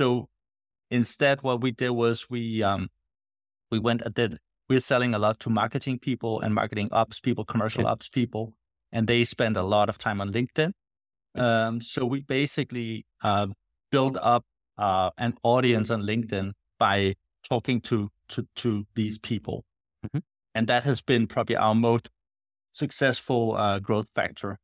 [0.00, 0.30] so
[0.90, 2.88] instead, what we did was we um,
[3.70, 7.44] we went and did we're selling a lot to marketing people and marketing ops people,
[7.44, 8.54] commercial ops people,
[8.92, 10.72] and they spend a lot of time on LinkedIn.
[11.34, 13.48] Um, so we basically uh,
[13.92, 14.44] build up
[14.78, 17.14] uh, an audience on LinkedIn by
[17.46, 19.66] talking to to to these people,
[20.06, 20.20] mm-hmm.
[20.54, 22.08] and that has been probably our most
[22.70, 24.58] successful uh, growth factor.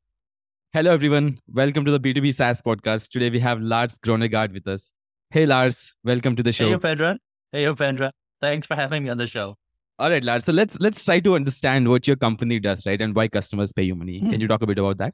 [0.72, 1.40] Hello, everyone.
[1.46, 3.10] Welcome to the B2B SaaS podcast.
[3.10, 4.94] Today we have Lars Gronnegaard with us.
[5.36, 5.94] Hey, Lars.
[6.02, 6.66] Welcome to the show.
[6.66, 7.18] Hey, Upendra.
[7.52, 8.10] Hey, Upendra.
[8.40, 9.56] Thanks for having me on the show.
[9.98, 10.46] All right, Lars.
[10.46, 13.82] So let's let's try to understand what your company does, right, and why customers pay
[13.82, 14.20] you money.
[14.20, 14.30] Hmm.
[14.30, 15.12] Can you talk a bit about that?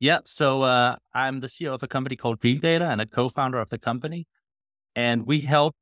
[0.00, 0.18] Yeah.
[0.24, 3.78] So uh, I'm the CEO of a company called Dreamdata and a co-founder of the
[3.78, 4.26] company,
[4.96, 5.76] and we help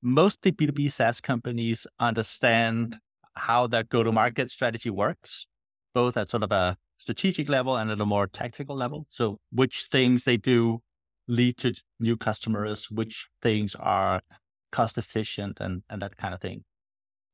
[0.00, 2.96] mostly B2B SaaS companies understand
[3.34, 5.46] how their go-to-market strategy works,
[5.92, 9.06] both at sort of a strategic level and at a more tactical level.
[9.10, 10.80] So which things they do
[11.28, 14.20] lead to new customers, which things are
[14.72, 16.64] cost efficient and, and that kind of thing.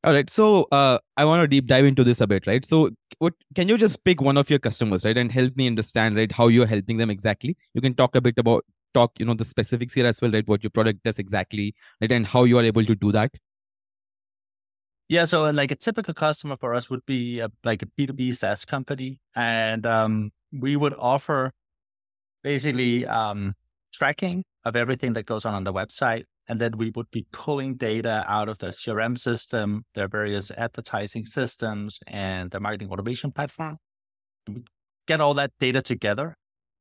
[0.02, 0.28] All right.
[0.28, 2.64] So uh, I want to deep dive into this a bit, right?
[2.64, 6.16] So what can you just pick one of your customers, right, and help me understand,
[6.16, 7.56] right, how you're helping them exactly?
[7.72, 10.46] You can talk a bit about talk, you know, the specifics here as well, right?
[10.46, 13.30] What your product does exactly, right, and how you are able to do that.
[15.08, 18.64] Yeah, so like a typical customer for us would be a, like a B2B SaaS
[18.64, 19.20] company.
[19.34, 21.52] And um, we would offer
[22.42, 23.54] basically um,
[23.94, 27.74] tracking of everything that goes on on the website and then we would be pulling
[27.74, 33.78] data out of the CRM system, their various advertising systems, and the marketing automation platform.
[34.48, 34.62] We
[35.06, 36.36] Get all that data together.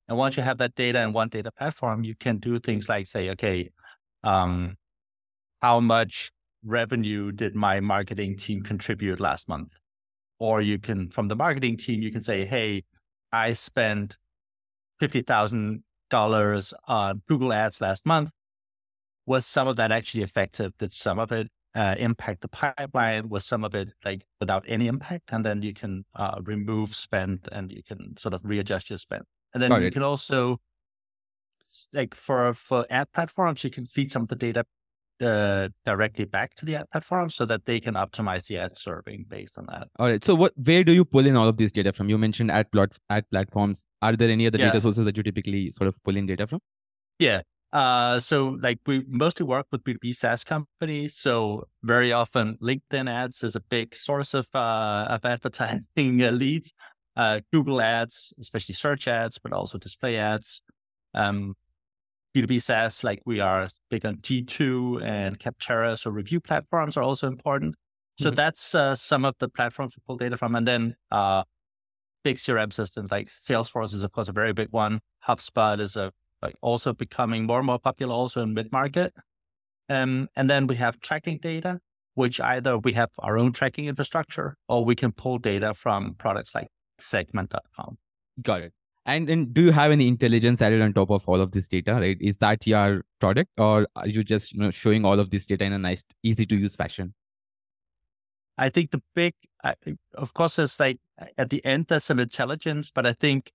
[0.08, 3.08] And once you have that data in one data platform, you can do things like
[3.08, 3.69] say, okay,
[4.23, 4.75] um,
[5.61, 6.31] how much
[6.66, 9.73] revenue did my marketing team contribute last month?
[10.39, 12.84] Or you can, from the marketing team, you can say, hey,
[13.31, 14.17] I spent
[15.02, 15.81] $50,000
[16.14, 18.31] on Google ads last month
[19.25, 20.73] was some of that actually effective?
[20.78, 23.30] Did some of it uh, impact the pipeline?
[23.30, 25.31] Was some of it like without any impact?
[25.31, 29.24] And then you can uh, remove spend and you can sort of readjust your spend.
[29.53, 29.94] And then Got you it.
[29.94, 30.59] can also
[31.94, 34.66] like for for ad platforms, you can feed some of the data
[35.22, 39.25] uh, directly back to the ad platform so that they can optimize the ad serving
[39.29, 39.88] based on that.
[40.00, 40.24] All right.
[40.24, 42.09] So what where do you pull in all of this data from?
[42.09, 43.85] You mentioned ad plot ad platforms.
[44.01, 44.66] Are there any other yeah.
[44.66, 46.59] data sources that you typically sort of pull in data from?
[47.19, 47.41] Yeah.
[47.72, 51.16] Uh, so like we mostly work with B2B SaaS companies.
[51.16, 56.72] So very often LinkedIn ads is a big source of, uh, of advertising uh, leads.
[57.16, 60.62] Uh, Google ads, especially search ads, but also display ads.
[61.16, 61.56] Um,
[62.35, 65.97] B2B SaaS, like we are big on G2 and Capterra.
[65.97, 67.75] So review platforms are also important.
[68.19, 68.35] So mm-hmm.
[68.35, 70.55] that's uh, some of the platforms we pull data from.
[70.55, 71.44] And then uh,
[72.23, 74.99] big CRM systems like Salesforce is, of course, a very big one.
[75.27, 76.11] HubSpot is a
[76.41, 79.13] like also becoming more and more popular also in mid market.
[79.89, 81.79] Um, and then we have tracking data,
[82.15, 86.53] which either we have our own tracking infrastructure or we can pull data from products
[86.53, 86.67] like
[87.00, 87.97] segment.com.
[88.41, 88.73] Got it.
[89.06, 91.94] And, and do you have any intelligence added on top of all of this data,
[91.96, 92.18] right?
[92.22, 95.66] Is that your product or are you just you know, showing all of this data
[95.66, 97.13] in a nice, easy to use fashion?
[98.58, 99.34] I think the big,
[100.13, 101.00] of course, it's like
[101.38, 103.52] at the end, there's some intelligence, but I think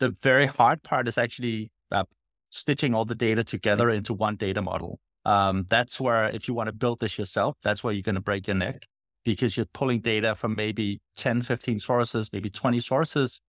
[0.00, 2.04] the very hard part is actually uh,
[2.50, 4.98] stitching all the data together into one data model.
[5.24, 8.20] Um, that's where, if you want to build this yourself, that's where you're going to
[8.20, 8.86] break your neck
[9.24, 13.40] because you're pulling data from maybe 10, 15 sources, maybe 20 sources.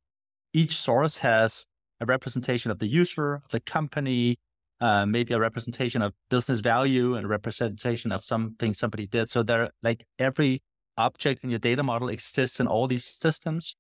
[0.53, 1.66] Each source has
[2.00, 4.38] a representation of the user, of the company,
[4.81, 9.29] uh, maybe a representation of business value and a representation of something somebody did.
[9.29, 10.61] So there, like every
[10.97, 13.75] object in your data model exists in all these systems.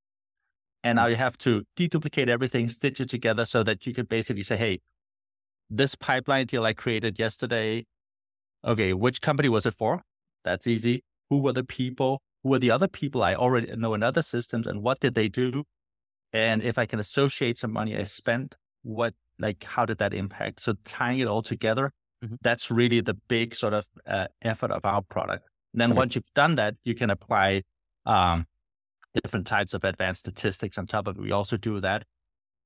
[0.83, 4.43] And now you have to deduplicate everything, stitch it together so that you could basically
[4.43, 4.79] say, hey,
[5.69, 7.85] this pipeline deal I created yesterday.
[8.65, 10.01] Okay, which company was it for?
[10.43, 11.03] That's easy.
[11.29, 12.21] Who were the people?
[12.43, 15.29] Who were the other people I already know in other systems and what did they
[15.29, 15.63] do?
[16.33, 20.61] And if I can associate some money I spent, what, like, how did that impact?
[20.61, 21.91] So tying it all together,
[22.23, 22.35] mm-hmm.
[22.41, 25.47] that's really the big sort of uh, effort of our product.
[25.73, 25.97] And then okay.
[25.97, 27.63] once you've done that, you can apply
[28.05, 28.45] um,
[29.23, 31.21] different types of advanced statistics on top of it.
[31.21, 32.03] We also do that.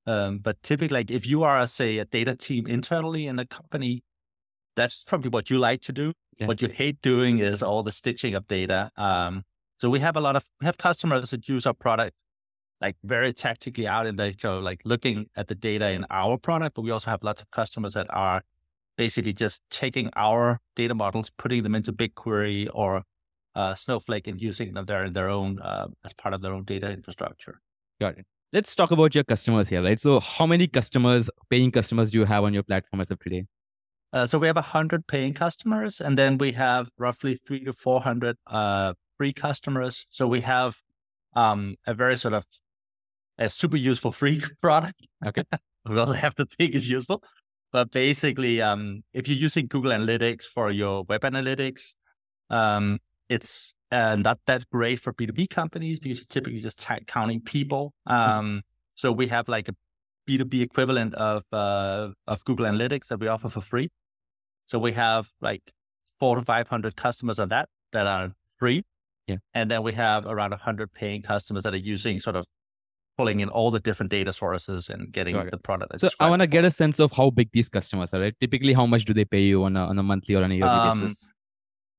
[0.06, 4.02] Um, but typically, like if you are, say, a data team internally in a company,
[4.76, 6.12] that's probably what you like to do.
[6.38, 6.46] Yeah.
[6.46, 8.90] What you hate doing is all the stitching of data.
[8.96, 9.42] Um,
[9.78, 12.14] so we have a lot of we have customers that use our product
[12.80, 16.76] like very tactically out in the show, like looking at the data in our product,
[16.76, 18.42] but we also have lots of customers that are
[18.96, 23.02] basically just taking our data models, putting them into BigQuery or
[23.54, 26.64] uh, Snowflake and using them there in their own uh, as part of their own
[26.64, 27.60] data infrastructure.
[28.00, 30.00] Got it let's talk about your customers here, right?
[30.00, 33.46] So, how many customers, paying customers, do you have on your platform as of today?
[34.12, 38.36] Uh, so we have 100 paying customers, and then we have roughly three to 400
[38.46, 40.06] uh, free customers.
[40.10, 40.76] So we have
[41.34, 42.46] um, a very sort of
[43.38, 44.94] a super useful free product.
[45.24, 45.44] Okay.
[45.88, 47.22] we also have to think is useful.
[47.72, 51.94] But basically, um, if you're using Google Analytics for your web analytics,
[52.48, 52.98] um,
[53.28, 57.92] it's uh, not that great for B2B companies because you're typically just t- counting people.
[58.08, 58.38] Mm-hmm.
[58.38, 58.62] Um,
[58.94, 59.74] so we have like a
[60.28, 63.88] B2B equivalent of uh, of Google Analytics that we offer for free.
[64.66, 65.62] So we have like
[66.18, 68.82] four to 500 customers on that that are free.
[69.26, 69.36] Yeah.
[69.54, 72.46] And then we have around 100 paying customers that are using sort of
[73.16, 76.00] pulling in all the different data sources and getting the product.
[76.00, 78.34] So I want to get a sense of how big these customers are, right?
[78.40, 80.54] Typically, how much do they pay you on a, on a monthly or on a
[80.54, 81.32] yearly Um, basis?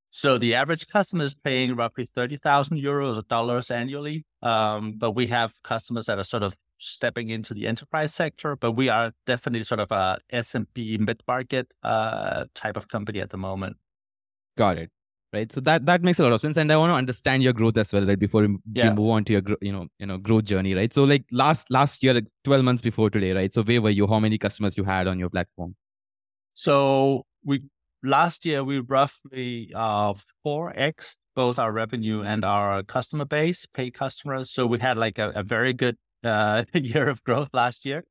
[0.10, 4.26] So the average customer is paying roughly 30,000 euros or dollars annually.
[4.42, 8.72] Um, but we have customers that are sort of stepping into the enterprise sector, but
[8.74, 13.78] we are definitely sort of a SMB mid-market uh, type of company at the moment.
[14.56, 14.92] Got it.
[15.34, 15.52] Right.
[15.52, 17.78] So that that makes a lot of sense, and I want to understand your growth
[17.78, 18.18] as well, right?
[18.18, 18.94] Before you Yeah.
[18.94, 20.94] move on to your you know you know growth journey, right?
[20.94, 23.54] So like last last year, like twelve months before today, right?
[23.54, 24.08] So where were you?
[24.08, 25.76] How many customers you had on your platform?
[26.54, 27.64] So we
[28.04, 30.14] last year we roughly uh
[30.46, 34.50] 4x both our revenue and our customer base, paid customers.
[34.50, 38.06] So we had like a, a very good uh year of growth last year.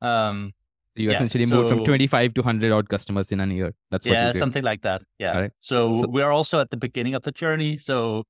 [0.00, 0.52] Um
[1.00, 3.72] you Yeah, essentially moved from twenty five to hundred odd customers in a year.
[3.90, 5.02] That's what yeah, something like that.
[5.18, 5.34] Yeah.
[5.34, 5.52] Alright.
[5.60, 7.78] So, So- we're also at the beginning of the journey.
[7.78, 8.24] So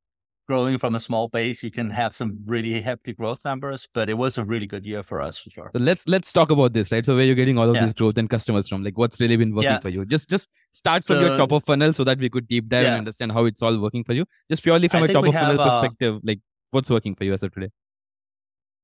[0.49, 4.15] growing from a small base, you can have some really hefty growth numbers, but it
[4.19, 5.71] was a really good year for us for sure.
[5.75, 7.07] So let's let's talk about this, right?
[7.07, 7.83] So where you're getting all of Yeah.
[7.85, 9.79] this growth and customers from, like what's really been working Yeah.
[9.81, 10.05] for you?
[10.05, 12.95] Just just start from your top of funnel so that we could deep dive and
[12.97, 14.25] understand how it's all working for you.
[14.49, 16.41] Just purely from I a top of funnel have, uh, perspective, like
[16.73, 17.69] what's working for you as of today?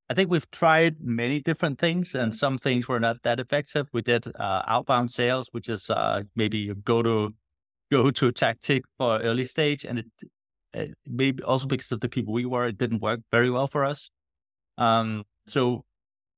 [0.08, 3.88] I think we've tried many different things and some things were not that effective.
[3.92, 7.34] We did uh, outbound sales, which is uh, maybe a go to
[7.90, 9.84] go to tactic for early stage.
[9.84, 10.06] And it,
[10.72, 13.84] it maybe also because of the people we were, it didn't work very well for
[13.84, 14.10] us.
[14.78, 15.84] Um, so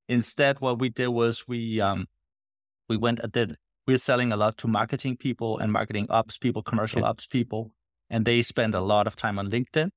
[0.08, 2.06] instead, what we did was we, um,
[2.88, 3.56] we went and did,
[3.86, 7.72] we're selling a lot to marketing people and marketing ops people, commercial ops people,
[8.08, 9.90] and they spend a lot of time on LinkedIn.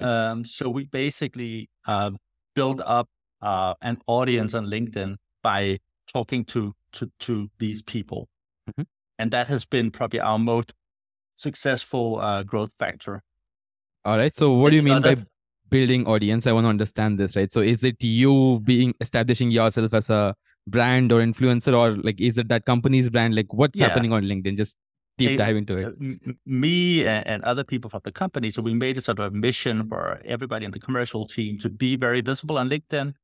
[0.00, 2.10] Um, so we basically, uh,
[2.54, 3.08] build up
[3.42, 5.78] uh, an audience on LinkedIn by
[6.12, 8.28] talking to to to these people,
[8.70, 8.86] Mhm.
[9.18, 10.72] and that has been probably our most
[11.36, 13.22] successful uh, growth factor.
[14.04, 14.34] All right.
[14.34, 15.16] So what do you mean by
[15.70, 16.46] building audience?
[16.46, 17.50] I want to understand this, right?
[17.50, 20.34] So is it you being establishing yourself as a
[20.68, 23.34] brand or influencer, or like is it that company's brand?
[23.34, 23.88] Like what's Yeah.
[23.88, 24.56] happening on LinkedIn?
[24.56, 24.76] Just
[25.18, 25.94] deep Hey, dive into uh, it.
[26.00, 28.50] m- me and, and other people from the company.
[28.50, 31.68] So we made it sort of a mission for everybody in the commercial team to
[31.68, 33.14] be very visible on LinkedIn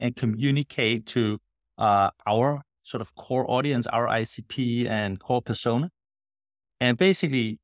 [0.00, 1.38] and communicate to
[1.78, 5.90] uh, our sort of core audience, our ICP and core persona,
[6.80, 7.58] and basically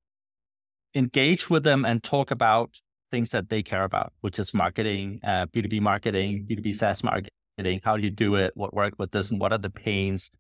[0.95, 5.47] engage with them and talk about things that they care about, which is marketing, uh,
[5.47, 7.81] B2B marketing, B2B SaaS marketing.
[7.85, 8.53] How do you do it?
[8.57, 8.99] What worked?
[8.99, 9.39] What doesn't?
[9.39, 10.31] What are the pains?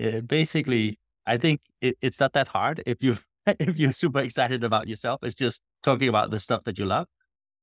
[0.00, 3.16] Uh, basically, I think it, it's not that hard if you
[3.46, 5.20] if you're super excited about yourself.
[5.22, 7.06] It's just talking about the stuff that you love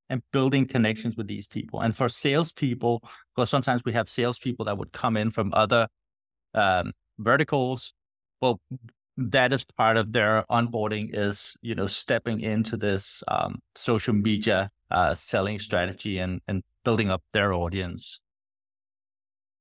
[0.10, 1.80] and building connections with these people.
[1.80, 3.02] And for salespeople,
[3.34, 5.88] because sometimes we have salespeople that would come in from other
[6.54, 7.94] um, verticals.
[8.42, 8.60] Well,
[9.18, 14.70] that is part of their onboarding is you know stepping into this um, social media
[14.90, 18.20] uh, selling strategy and and building up their audience.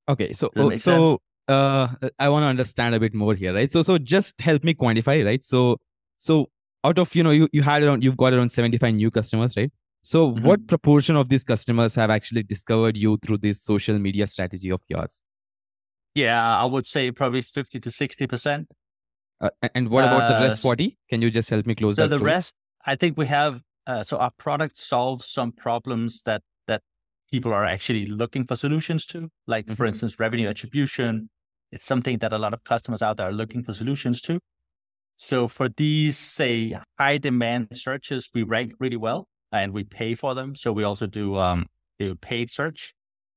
[0.09, 1.89] Okay, so oh, so uh,
[2.19, 3.71] I want to understand a bit more here, right?
[3.73, 5.45] So so just help me quantify, right?
[5.45, 5.79] So
[6.19, 6.51] so
[6.85, 9.57] out of you know you you had around you've got around seventy five new customers,
[9.57, 9.73] right?
[10.03, 10.43] So Mhm.
[10.45, 14.83] what proportion of these customers have actually discovered you through this social media strategy of
[14.89, 15.25] yours?
[16.15, 18.69] Yeah, I would say probably fifty to sixty percent.
[19.41, 20.99] Uh, and what about the Uh, rest s- forty?
[21.09, 22.31] Can you just help me close So that the story?
[22.33, 22.55] rest,
[22.87, 23.63] I think we have.
[23.87, 26.83] Uh, so our product solves some problems that that
[27.31, 29.31] people are actually looking for solutions to.
[29.47, 29.89] Like for Mhm.
[29.89, 31.31] instance, revenue attribution.
[31.73, 34.41] It's something that a lot of customers out there are looking for solutions to.
[35.17, 40.35] So for these, say, high demand searches, we rank really well and we pay for
[40.35, 40.57] them.
[40.57, 41.67] So we also do um,
[41.99, 42.95] do paid search.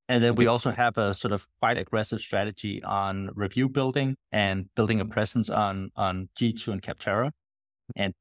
[0.10, 4.70] And then we also have a sort of quite aggressive strategy on review building and
[4.76, 7.32] building a presence on on G2 and Capterra.
[7.96, 8.14] And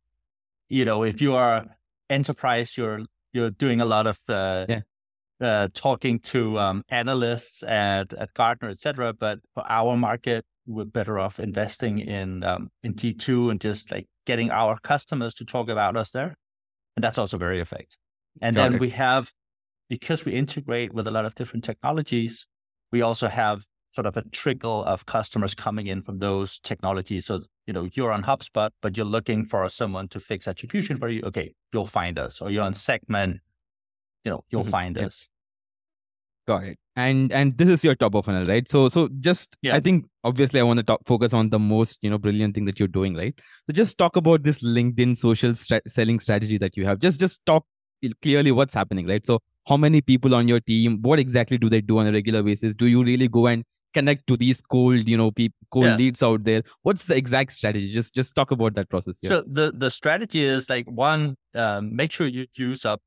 [0.68, 1.66] you know, if you are
[2.08, 3.00] enterprise, you're
[3.32, 4.80] you're doing a lot of uh, Yeah.
[5.42, 9.12] Uh, talking to um, analysts at at Gartner, et cetera.
[9.12, 14.06] But for our market, we're better off investing in um, in G2 and just like
[14.26, 16.34] getting our customers to talk about us there,
[16.96, 17.98] and that's also very effective.
[18.40, 18.80] And Got then it.
[18.80, 19.32] we have
[19.90, 22.46] because we integrate with a lot of different technologies,
[22.92, 27.26] we also have sort of a trickle of customers coming in from those technologies.
[27.26, 31.08] So, you know, you're on HubSpot, but you're looking for someone to fix attribution for
[31.08, 31.20] you.
[31.24, 32.40] Okay, you'll find us.
[32.40, 33.40] Or you're on Segment,
[34.24, 34.70] you know, you'll Mhm.
[34.70, 35.06] find Yeah.
[35.06, 35.28] us.
[36.46, 36.78] Got it.
[36.96, 38.68] And and this is your top of funnel, right?
[38.68, 39.76] So so just Yeah.
[39.76, 42.64] I think obviously I want to talk focus on the most you know brilliant thing
[42.66, 43.34] that you're doing, right?
[43.66, 45.54] So just talk about this LinkedIn social
[45.86, 46.98] selling strategy that you have.
[46.98, 47.64] Just just talk
[48.20, 49.24] clearly what's happening, right?
[49.26, 50.98] So how many people on your team?
[51.02, 52.74] What exactly do they do on a regular basis?
[52.74, 55.96] Do you really go and connect to these cold you know people cold Yeah.
[55.96, 56.62] leads out there?
[56.82, 57.92] What's the exact strategy?
[57.92, 59.30] Just just talk about that process here.
[59.30, 63.00] So the the strategy is like one, um, make sure you use up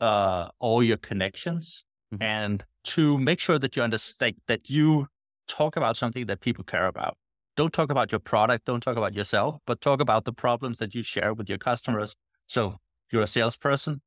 [0.00, 2.22] uh, all your connections, Mhm.
[2.22, 5.08] and two, make sure that you understand that you
[5.48, 7.16] talk about something that people care about.
[7.56, 10.94] Don't talk about your product, don't talk about yourself, but talk about the problems that
[10.94, 12.14] you share with your customers.
[12.46, 12.76] So
[13.10, 14.02] you're a salesperson,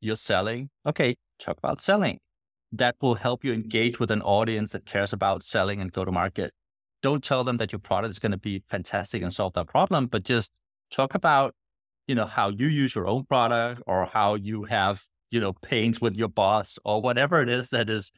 [0.00, 0.70] you're selling.
[0.84, 2.18] Okay, talk about selling.
[2.72, 6.12] That will help you engage with an audience that cares about selling and go to
[6.12, 6.52] market.
[7.02, 10.06] Don't tell them that your product is going to be fantastic and solve that problem,
[10.06, 10.50] but just
[10.90, 11.54] talk about,
[12.06, 16.00] you know, how you use your own product or how you have, you know, pains
[16.00, 18.12] with your boss or whatever it is that is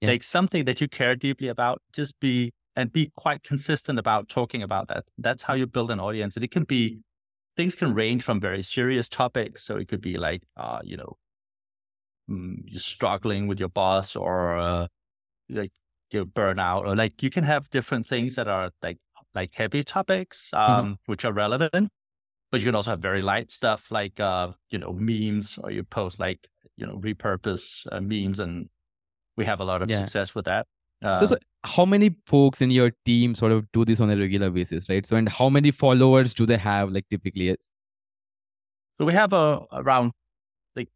[0.00, 0.12] Yeah.
[0.12, 1.82] like something that you care deeply about.
[1.92, 5.04] Just be and be quite consistent about talking about that.
[5.18, 6.36] That's how you build an audience.
[6.36, 7.00] And it can be
[7.56, 9.64] things can range from very serious topics.
[9.64, 11.16] So it could be like, uh, you know,
[12.30, 14.88] mm, you're struggling with your boss or uh,
[15.48, 15.72] like
[16.12, 18.98] you burnout or like you can have different things that are like
[19.34, 21.90] like heavy topics um, which are relevant
[22.54, 25.82] but you can also have very light stuff like uh, you know memes or you
[25.82, 28.68] post like you know repurpose uh, memes and
[29.36, 29.98] we have a lot of Yeah.
[29.98, 30.66] success with that
[31.02, 34.16] uh, so, so how many folks in your team sort of do this on a
[34.16, 35.04] regular basis, right?
[35.04, 37.48] So and how many followers do they have like typically?
[37.48, 37.72] It's
[38.98, 40.12] So we have uh, around
[40.76, 40.88] like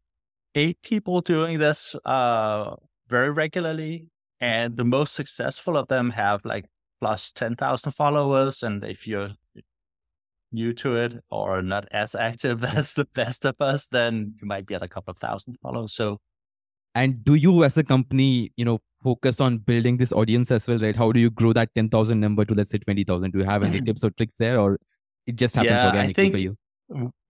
[0.55, 2.75] eight people doing this uh,
[3.09, 4.07] very regularly,
[4.39, 6.65] and the most successful of them have like
[7.01, 8.63] plus ten thousand followers.
[8.63, 9.31] And if you're
[10.51, 14.65] new to it or not as active as the best of us, then you might
[14.65, 15.93] be at a couple of thousand followers.
[15.93, 16.19] So
[16.95, 20.79] and do you as a company, you know, focus on building this audience as well,
[20.79, 20.95] right?
[20.95, 23.31] How do you grow that ten thousand number to let's say twenty thousand?
[23.31, 24.79] Do you have any tips or tricks there, or
[25.27, 26.57] it just happens Yeah, I organically for you?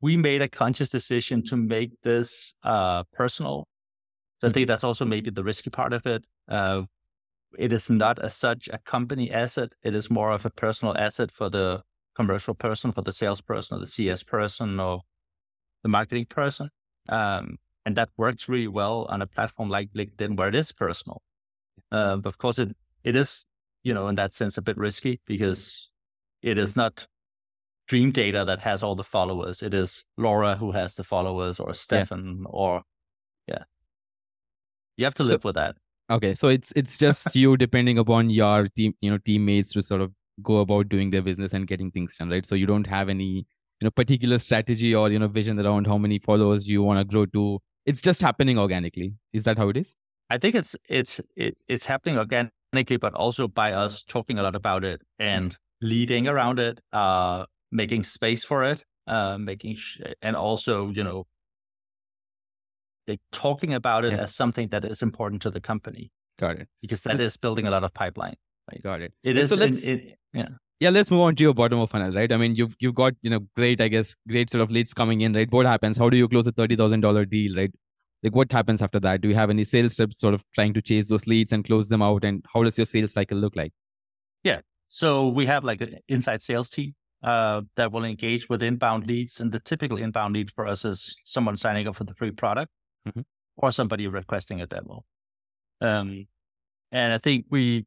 [0.02, 3.68] we made a conscious decision to make this uh, personal.
[4.40, 4.54] So I Mhm.
[4.54, 6.24] think that's also maybe the risky part of it.
[6.48, 6.84] Uh,
[7.58, 9.74] it is not as such a company asset.
[9.84, 11.84] It is more of a personal asset for the
[12.20, 15.02] commercial person, for the salesperson, or the CS person, or
[15.84, 16.70] the marketing person.
[17.18, 21.22] Um, and that works really well on a platform like LinkedIn where it is personal.
[21.92, 23.46] Uh, but of course, it it is,
[23.84, 25.90] you know, in that sense, a bit risky because
[26.42, 27.08] it is not
[27.90, 29.64] Dreamdata that has all the followers.
[29.64, 32.84] It is Laura who has the followers, or Stefan, or
[33.48, 33.64] yeah.
[34.98, 35.76] You have to So- live with that.
[36.12, 40.02] Okay, so it's it's just you depending upon your team, you know, teammates to sort
[40.02, 40.12] of
[40.44, 42.46] go about doing their business and getting things done, right?
[42.46, 43.46] So you don't have any,
[43.82, 47.06] you know, particular strategy or you know vision around how many followers you want to
[47.06, 47.60] grow to.
[47.86, 49.14] It's just happening organically.
[49.34, 49.96] Is that how it is?
[50.30, 54.56] I think it's it's it, it's happening organically, but also by us talking a lot
[54.56, 60.36] about it and leading around it, uh, making space for it, uh, making sh- and
[60.36, 61.26] also you know,
[63.08, 64.24] like talking about it Yeah.
[64.24, 66.68] as something that is important to the company Got it.
[66.82, 68.36] because that is building a lot of pipeline.
[68.84, 69.14] Got it.
[69.24, 69.50] It And is.
[69.50, 70.48] so let's- it- yeah.
[70.80, 73.14] yeah let's move on to your bottom of funnel right i mean you've you've got
[73.24, 76.08] you know great i guess great sort of leads coming in right what happens how
[76.08, 77.72] do you close a $30000 deal right
[78.22, 80.82] like what happens after that do you have any sales steps sort of trying to
[80.84, 83.74] chase those leads and close them out and how does your sales cycle look like
[84.44, 89.06] Yeah, So we have like an inside sales team uh, that will engage with inbound
[89.08, 92.32] leads, and the typical inbound lead for us is someone signing up for the free
[92.32, 92.72] product
[93.08, 93.24] Mhm.
[93.58, 95.04] or somebody requesting a demo.
[95.82, 96.28] Um,
[96.92, 97.86] and I think we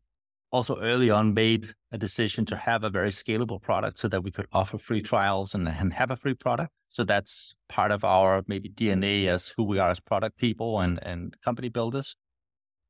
[0.53, 4.31] also early on made a decision to have a very scalable product so that we
[4.31, 6.71] could offer free trials and, and have a free product.
[6.91, 10.99] So that's part of our maybe DNA as who we are as product people and
[11.03, 12.17] and company builders.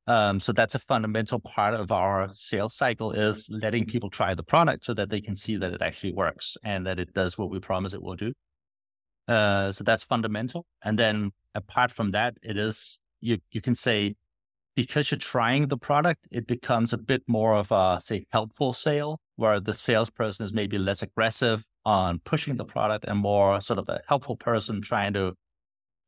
[0.08, 4.42] Um, so that's a fundamental part of our sales cycle is letting people try the
[4.42, 7.50] product so that they can see that it actually works and that it does what
[7.50, 8.32] we promise it will do.
[9.28, 10.66] Uh, so that's fundamental.
[10.82, 14.16] And then apart from that, it is you you can say
[14.74, 19.20] because you're trying the product, it becomes a bit more of a say helpful sale
[19.36, 23.88] where the salesperson is maybe less aggressive on pushing the product and more sort of
[23.88, 25.34] a helpful person trying to,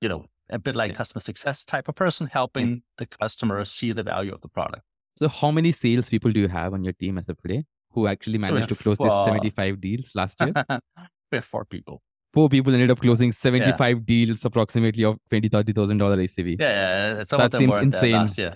[0.00, 0.96] you know, a bit like Yeah.
[0.96, 4.82] customer success type of person helping the customer see the value of the product.
[5.16, 8.06] so how many sales people do you have on your team as of today who
[8.08, 10.52] actually managed to have, close these uh, 75 deals last year
[11.32, 12.02] we have four people.
[12.34, 17.24] Four people ended up closing 75 deals approximately of 20 30000 dollar acv Yeah, yeah.
[17.24, 18.28] Some That seems insane.
[18.36, 18.54] Yeah,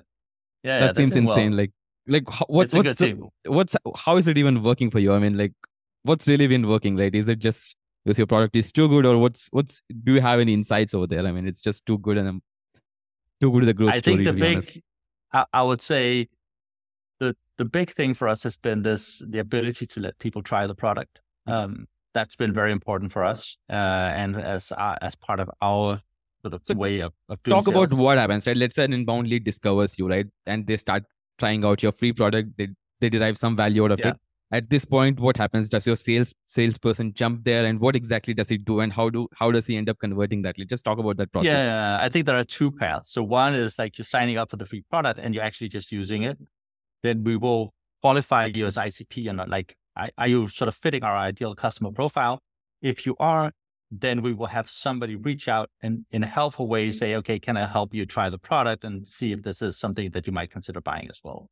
[0.63, 1.37] yeah, that seems doing well.
[1.37, 1.73] insane like
[2.07, 5.13] like what's what's the, what's how is it even working for you?
[5.13, 5.53] I mean, like
[6.03, 7.15] what's really been working, right?
[7.15, 10.41] Is it just because your product is too good, or what's what's do you have
[10.41, 11.27] any insights over there?
[11.27, 12.43] I mean, it's just too good and um,
[13.41, 14.25] too good to the growth I story.
[14.25, 14.75] think the to be honest.
[14.75, 14.83] big,
[15.33, 16.29] I, I would say,
[17.21, 20.67] the the big thing for us has been this the ability to let people try
[20.67, 21.21] the product.
[21.47, 26.01] Um, that's been very important for us, uh, and as uh, as part of our
[26.43, 28.57] sort of So way of, of talk about what happens, right?
[28.57, 30.27] Let's say an inbound lead discovers you, right?
[30.47, 31.05] And they start
[31.39, 32.57] trying out your free product.
[32.57, 32.69] They
[33.01, 34.09] they derive some value out of Yeah.
[34.09, 34.17] it.
[34.51, 35.69] At this point, what happens?
[35.69, 39.29] Does your sales salesperson jump there, and what exactly does he do, and how do
[39.35, 40.59] how does he end up converting that?
[40.59, 40.71] lead?
[40.71, 41.51] Just talk about that process.
[41.51, 43.11] Yeah, I think there are two paths.
[43.13, 45.93] So one is like you're signing up for the free product and you're actually just
[45.93, 46.39] using it.
[47.03, 50.75] Then we will qualify you as ICP and not like, are are you sort of
[50.75, 52.41] fitting our ideal customer profile?
[52.81, 53.53] If you are,
[53.91, 57.57] then we will have somebody reach out and in a helpful way say, okay, can
[57.57, 60.51] I help you try the product and see if this is something that you might
[60.51, 61.49] consider buying as well.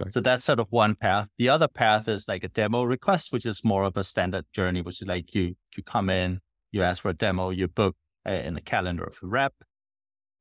[0.00, 0.12] It.
[0.12, 1.28] So that's sort of one path.
[1.38, 4.80] The other path is like a demo request, which is more of a standard journey,
[4.80, 6.40] which is like you you come in,
[6.72, 7.94] you ask for a demo, you book
[8.26, 9.54] uh, in the calendar of a rep,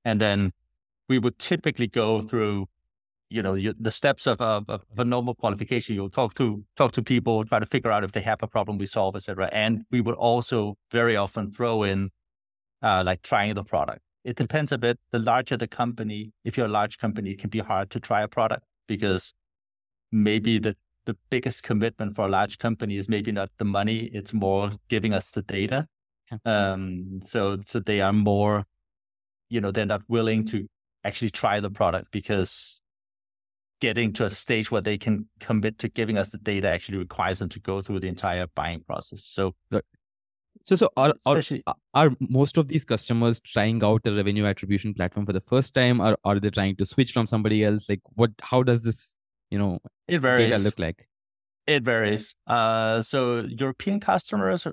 [0.05, 0.53] and then
[1.09, 2.67] we would typically go through,
[3.33, 5.95] you know, you, the steps of, of, of a normal qualification.
[5.95, 8.77] You'll talk to talk to people, try to figure out if they have a problem
[8.77, 9.49] we solve, etc.
[9.51, 12.11] And we would also very often throw in,
[12.83, 14.01] uh, like trying the product.
[14.23, 14.99] It depends a bit.
[15.09, 18.21] The larger the company, if you're a large company, it can be hard to try
[18.21, 19.33] a product because
[20.11, 20.75] maybe the
[21.05, 25.11] the biggest commitment for a large company is maybe not the money; it's more giving
[25.11, 25.87] us the data.
[26.45, 28.65] Um, so so they are more,
[29.49, 30.67] you know, they're not willing to
[31.03, 32.79] actually try the product because
[33.83, 37.39] getting to a stage where they can commit to giving us the data actually requires
[37.39, 39.25] them to go through the entire buying process.
[39.25, 39.53] So
[40.63, 41.41] So so are, are
[41.93, 45.99] are most of these customers trying out a revenue attribution platform for the first time,
[45.99, 47.89] or are they trying to switch from somebody else?
[47.89, 48.31] Like what?
[48.51, 49.01] How does this
[49.51, 49.71] you know
[50.07, 50.63] it data varies.
[50.67, 51.03] look like?
[51.73, 52.29] It varies.
[52.47, 53.19] Uh, so
[53.63, 54.65] European customers,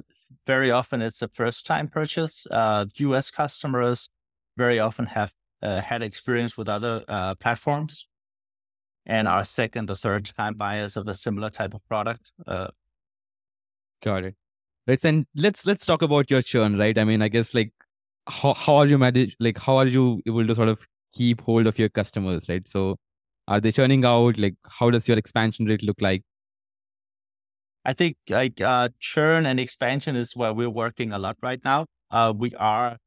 [0.53, 2.47] very often it's a first time purchase.
[2.61, 4.09] Uh, US customers
[4.57, 8.07] very often have uh, had experience with other uh, platforms
[9.07, 12.33] and our second or third time buyers of a similar type of product.
[12.47, 12.69] Uh,
[14.03, 14.35] Got it.
[14.87, 15.05] Right.
[15.05, 16.97] And let's let's talk about your churn, right?
[16.97, 17.73] I mean, I guess like
[18.29, 21.67] how how are you manage like how are you able to sort of keep hold
[21.67, 22.67] of your customers, right?
[22.67, 22.97] So
[23.49, 24.39] are they churning out?
[24.39, 26.23] Like how does your expansion rate look like?
[27.85, 31.87] I think like uh, churn and expansion is where we're working a lot right now.
[32.11, 32.99] Uh, we are,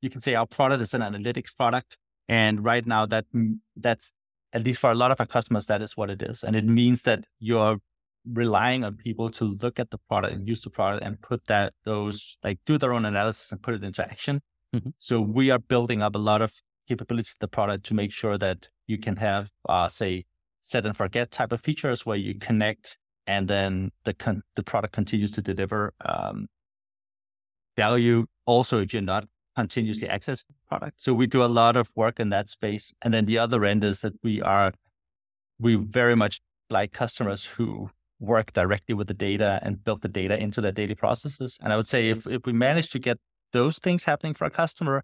[0.00, 4.12] you can say our product is an analytics product, and right now that mm, that's
[4.56, 6.64] at least for a lot of our customers that is what it is, and it
[6.64, 7.76] means that you're
[8.32, 11.74] relying on people to look at the product and use the product and put that
[11.84, 14.40] those like do their own analysis and put it into action.
[14.74, 14.92] Mhm.
[14.96, 16.50] So we are building up a lot of
[16.88, 20.24] capabilities of the product to make sure that you can have uh, say
[20.60, 24.94] set and forget type of features where you connect and then the con- the product
[24.94, 26.48] continues to deliver um,
[27.76, 28.26] value.
[28.46, 29.24] Also, if you're not
[29.56, 32.92] continuously access the product, so we do a lot of work in that space.
[33.02, 34.72] And then the other end is that we are
[35.58, 36.40] we very much
[36.70, 37.90] like customers who
[38.20, 41.58] work directly with the data and build the data into their daily processes.
[41.62, 43.18] And I would say if if we manage to get
[43.52, 45.02] those things happening for a customer,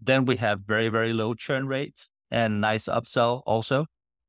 [0.00, 3.86] then we have very very low churn rates and nice upsell also.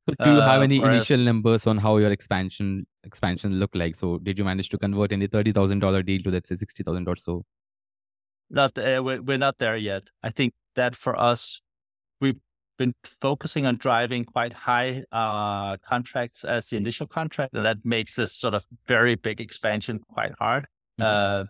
[0.07, 3.75] So do you have Uh, any whereas- initial numbers on how your expansion expansion look
[3.75, 3.95] like?
[3.95, 6.83] So did you manage to convert any thirty thousand dollar deal to let's say sixty
[6.83, 7.43] thousand or so?
[8.49, 10.03] Not uh, we're, we're not there yet.
[10.23, 11.61] I think that for us,
[12.19, 12.39] we've
[12.77, 18.15] been focusing on driving quite high uh, contracts as the initial contract, and that makes
[18.15, 20.65] this sort of very big expansion quite hard.
[20.99, 21.03] Mhm.
[21.05, 21.45] Uh,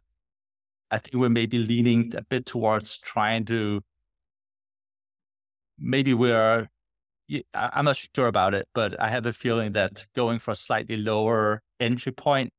[0.92, 3.82] I think we're maybe leaning a bit towards trying to.
[5.78, 6.68] Maybe we're.
[7.54, 10.98] I'm not sure about it, but I have a feeling that going for a slightly
[10.98, 12.52] lower entry point,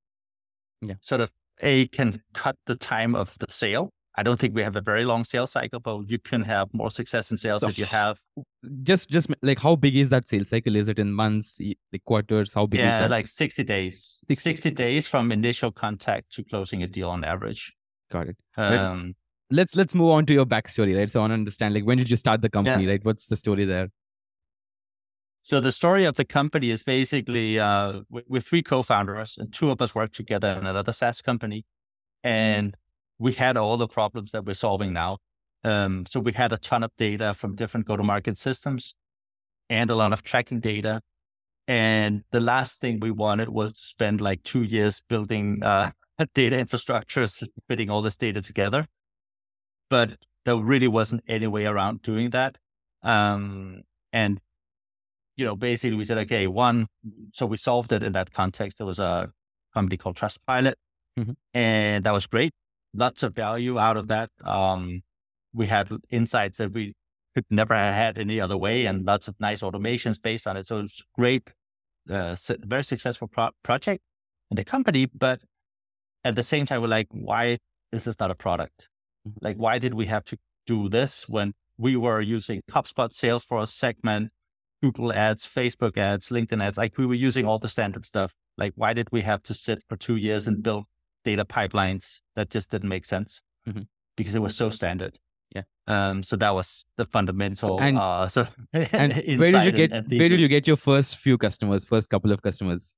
[0.81, 0.95] Yeah.
[1.01, 3.93] sort of a can cut the time of the sale.
[4.17, 6.91] I don't think we have a very long sales cycle, but you can have more
[6.91, 8.21] success in sales So if you have
[8.83, 10.77] Just just like how big is that sales cycle?
[10.77, 11.61] Is it in months,
[11.93, 12.53] like quarters?
[12.53, 13.11] How big is yeah, that?
[13.11, 14.19] like 60 days.
[14.27, 17.73] 60 60 days from initial contact to closing a deal on average.
[18.11, 18.37] Got it.
[18.57, 19.15] Um,
[19.53, 21.11] Let's let's move on to your backstory, right?
[21.11, 23.05] So I want to understand like when did you start the company, right?
[23.05, 23.89] What's the story there?
[25.43, 29.83] So the story of the company is basically uh, we're three co-founders, and two of
[29.83, 31.65] us work together in another SaaS company,
[32.23, 32.77] and
[33.21, 35.19] we had all the problems that we're solving now.
[35.63, 38.95] Um, so we had a ton of data from different go-to-market systems,
[39.69, 41.03] and a lot of tracking data.
[41.69, 46.27] And the last thing we wanted was to spend like two years building uh, a
[46.35, 47.27] data infrastructure,
[47.69, 48.87] putting all this data together.
[49.91, 52.57] But there really wasn't any way around doing that.
[53.03, 54.41] Um, and
[55.37, 56.87] you know, basically we said, okay, one,
[57.35, 58.79] so we solved it in that context.
[58.79, 59.31] There was a
[59.75, 60.75] company called Trustpilot,
[61.19, 61.37] Mhm.
[61.55, 62.53] and that was great.
[62.95, 64.31] Lots of value out of that.
[64.45, 65.03] Um,
[65.53, 66.95] we had insights that we
[67.35, 70.67] could never have had any other way, and lots of nice automations based on it.
[70.67, 71.53] So it's great,
[72.09, 74.03] uh, very successful pro- project
[74.51, 75.07] in the company.
[75.07, 75.41] But
[76.25, 77.59] at the same time, we're like, why is
[77.93, 78.89] this is not a product?
[79.27, 79.35] Mhm.
[79.41, 84.33] Like, why did we have to do this when we were using HubSpot, Salesforce, Segment,
[84.83, 86.77] Google ads, Facebook ads, LinkedIn ads?
[86.77, 88.35] Like, we were using all the standard stuff.
[88.57, 90.87] Like, why did we have to sit for two years and build
[91.25, 93.87] data pipelines that just didn't make sense Mhm.
[94.17, 95.19] because it was so standard?
[95.55, 95.63] Yeah.
[95.87, 96.23] Um.
[96.23, 97.81] So that was the fundamental.
[97.81, 98.29] and- uh.
[98.29, 101.85] So And where did you get and where did you get your first few customers,
[101.85, 102.97] first couple of customers?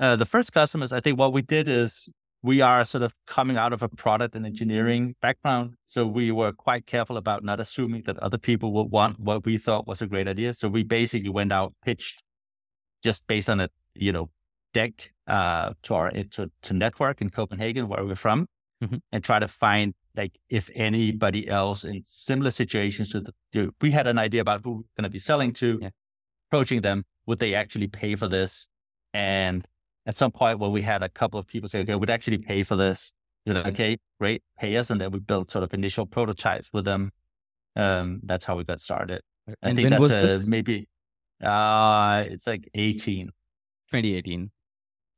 [0.00, 2.08] Uh, the first customers, I think what we did is
[2.44, 5.74] we are sort of coming out of a product and engineering background.
[5.86, 9.58] So we were quite careful about not assuming that other people would want what we
[9.58, 10.54] thought was a great idea.
[10.54, 12.22] So we basically went out, pitched
[13.04, 14.30] just based on a, you know,
[14.72, 18.46] deck uh, to our to, to network in Copenhagen, where we're from,
[18.82, 19.00] Mhm.
[19.12, 23.20] and try to find like if anybody else in similar situations to
[23.52, 25.90] the, we had an idea about who we're going to be selling to, Yeah.
[26.50, 28.68] approaching them, would they actually pay for this?
[29.14, 29.66] And
[30.04, 32.62] at some point where we had a couple of people say, okay, we'd actually pay
[32.62, 33.12] for this.
[33.46, 34.90] You know, okay, great, pay us.
[34.90, 37.10] And then we built sort of initial prototypes with them.
[37.74, 39.22] Um, that's how we got started.
[39.48, 40.46] I And think that's this?
[40.46, 40.88] maybe,
[41.42, 43.28] uh, it's like 18.
[43.90, 44.50] 2018.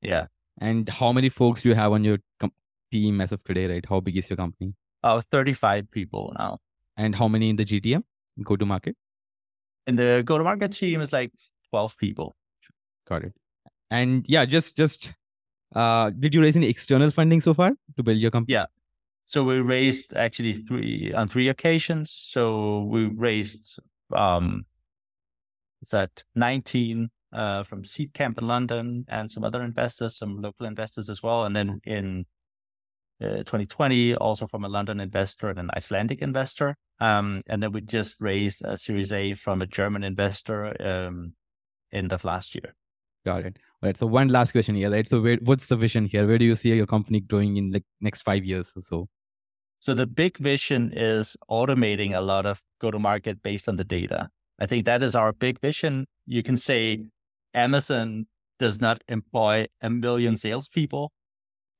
[0.04, 0.26] Yeah.
[0.60, 2.52] And how many folks do you have on your com-
[2.92, 3.84] team as of today, right?
[3.88, 4.74] How big is your company?
[5.02, 6.58] Oh, 35 people now.
[6.96, 8.02] And how many in the GTM,
[8.42, 8.96] go to market?
[9.86, 11.32] And the go to market team is like
[11.70, 12.36] 12 people.
[13.08, 13.32] Got it.
[13.90, 15.14] And yeah, just just
[15.74, 18.54] uh did you raise any external funding so far to build your company?
[18.54, 18.66] Yeah.
[19.24, 22.10] So we raised actually three on three occasions.
[22.10, 23.78] So we raised
[24.14, 24.66] um
[25.82, 31.08] is that 19 uh from Seedcamp in London and some other investors, some local investors
[31.08, 31.44] as well.
[31.44, 32.26] And then in
[33.22, 36.76] uh, 2020, also from a London investor and an Icelandic investor.
[37.00, 41.34] Um, and then we just raised a Series A from a German investor um,
[41.92, 42.74] end of last year.
[43.24, 43.58] Got it.
[43.82, 43.96] All right.
[43.96, 45.08] So one last question here, right?
[45.08, 46.26] So where what's the vision here?
[46.26, 49.08] Where do you see your company growing in the next five years or so?
[49.80, 53.84] So the big vision is automating a lot of go to market based on the
[53.84, 54.28] data.
[54.58, 56.06] I think that is our big vision.
[56.26, 57.04] You can say
[57.54, 58.26] Amazon
[58.58, 61.12] does not employ a million salespeople,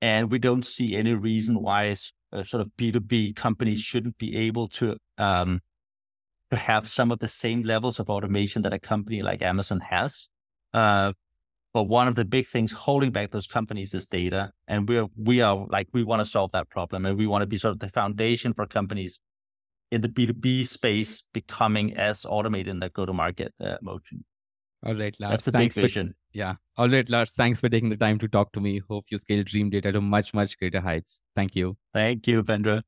[0.01, 1.95] and we don't see any reason why
[2.33, 5.61] a sort of B2B companies shouldn't be able to um,
[6.51, 10.29] to have some of the same levels of automation that a company like Amazon has.
[10.73, 11.13] Uh,
[11.73, 14.53] but one of the big things holding back those companies is data.
[14.69, 17.47] And we're, we are like, we want to solve that problem and we want to
[17.47, 19.19] be sort of the foundation for companies
[19.91, 24.25] in the B2B space becoming as automated in that go to market uh, motion.
[24.85, 25.31] All right, Lars.
[25.33, 26.14] That's the big thanks for- vision.
[26.33, 26.55] yeah.
[26.77, 27.33] All right, Lars.
[27.33, 28.81] Thanks for taking the time to talk to me.
[28.88, 31.20] Hope you scale Dreamdata to much, much greater heights.
[31.35, 31.77] Thank you.
[31.92, 32.83] Thank you, Vendra.